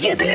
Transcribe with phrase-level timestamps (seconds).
[0.00, 0.29] Numer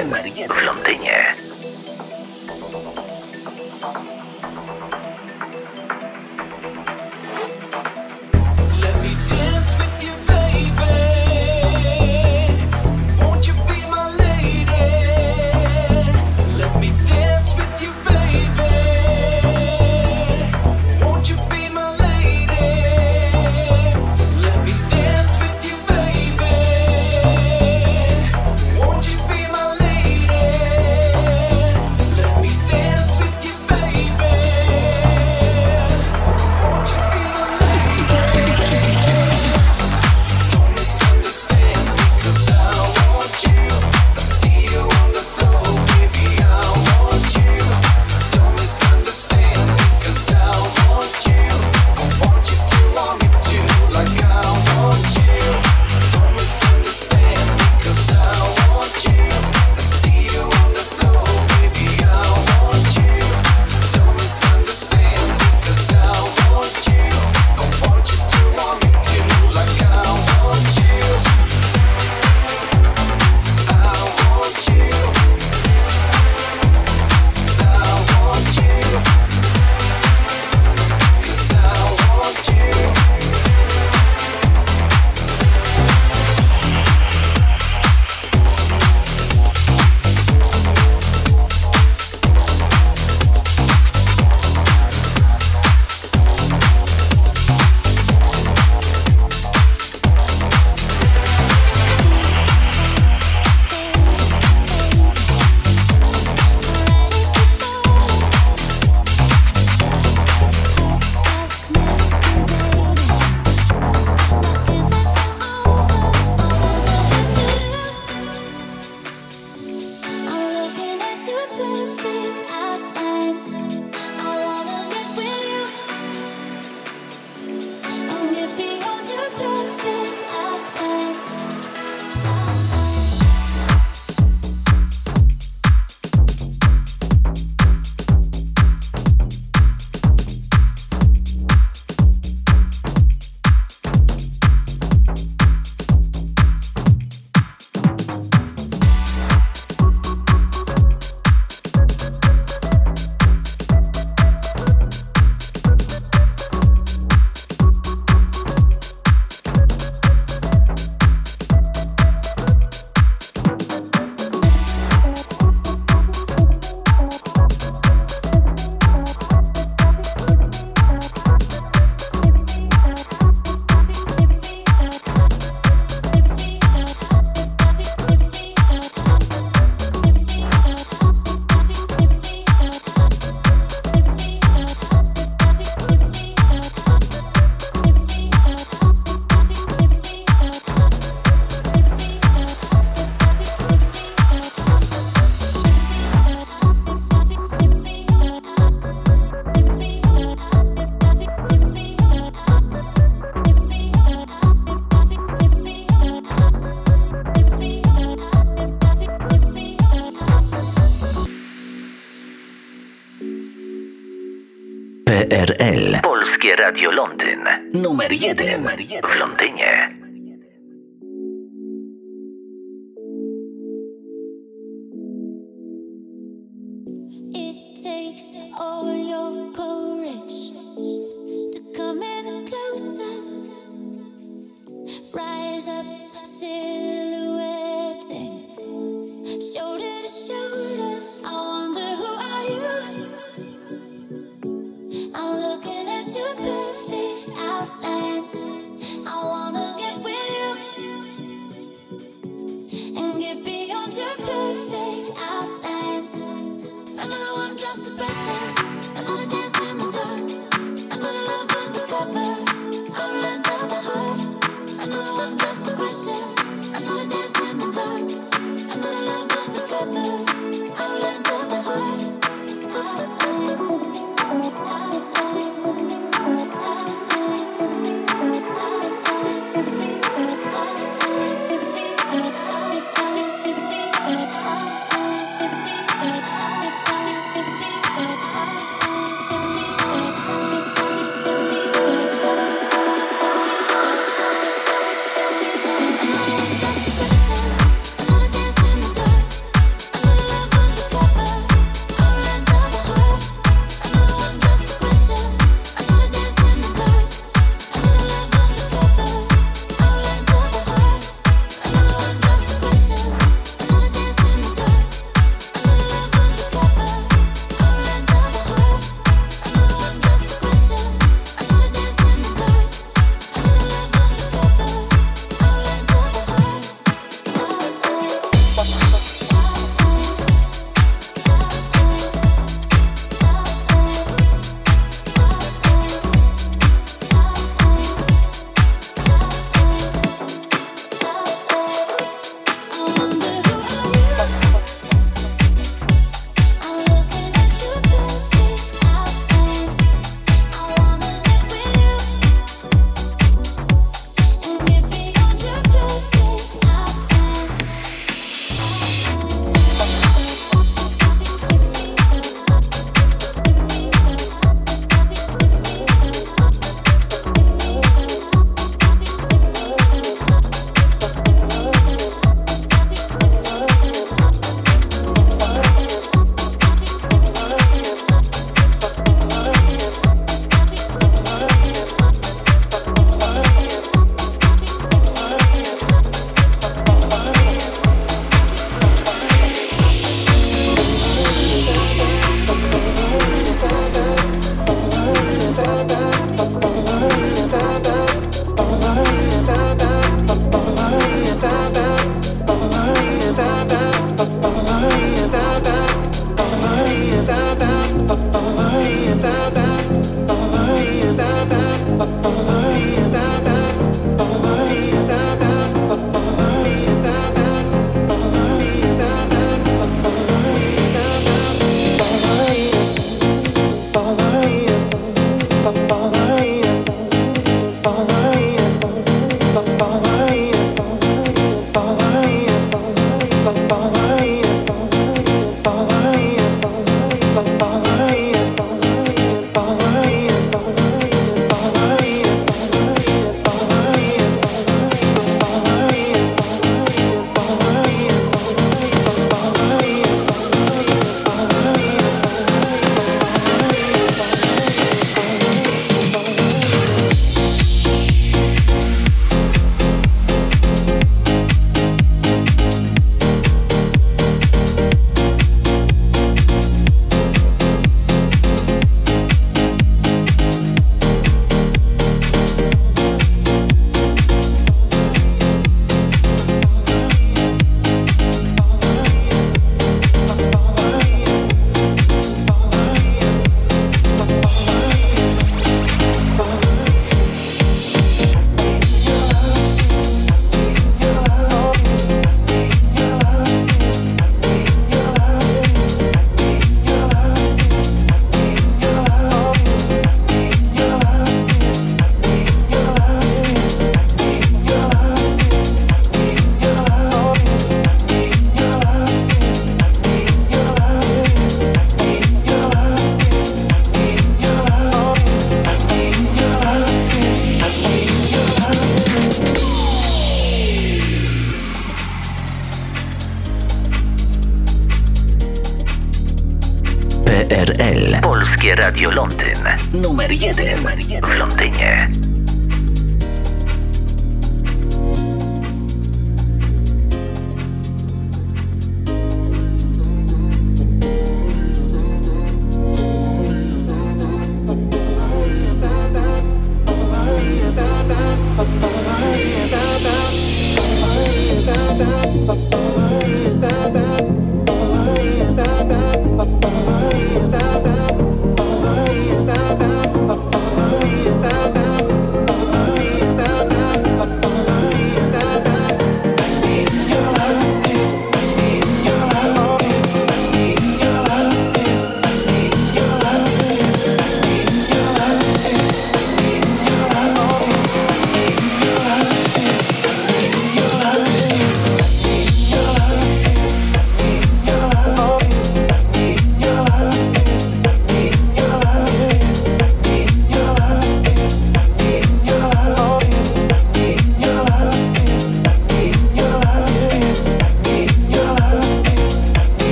[216.45, 217.39] Polskie Radio Londyn.
[217.73, 218.63] Numer jeden
[219.03, 219.84] w Londynie.